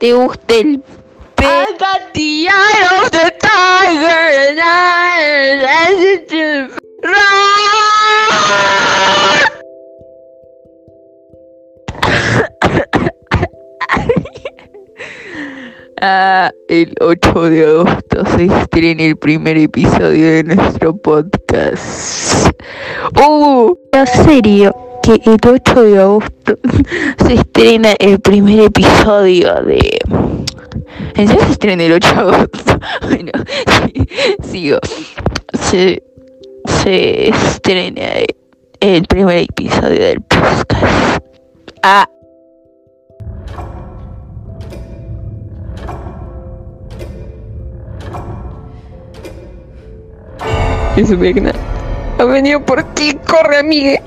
[0.00, 0.82] te gusta el
[1.36, 1.44] pe...
[1.44, 5.00] I got the eye of the tiger and I.
[16.02, 22.48] Ah, el 8 de agosto se estrena el primer episodio de nuestro podcast.
[23.22, 23.76] ¡Uh!
[23.92, 26.58] En serio, que el 8 de agosto
[27.26, 29.98] se estrena el primer episodio de...
[31.16, 32.80] ¿En serio se estrena el 8 de agosto?
[33.02, 33.32] Bueno,
[34.42, 34.78] sigo.
[35.52, 36.02] Se,
[36.82, 38.02] se estrena
[38.80, 41.24] el primer episodio del podcast.
[41.82, 42.08] Ah.
[50.96, 51.52] Es Vegna.
[52.18, 54.02] Ha venido por ti, corre, amigue.